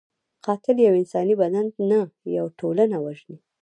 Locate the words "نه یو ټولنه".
1.91-2.97